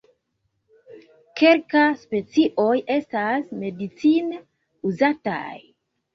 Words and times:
Kelka 1.41 1.83
specioj 2.05 2.71
estas 2.97 3.53
medicine 3.67 4.41
uzataj. 4.91 5.47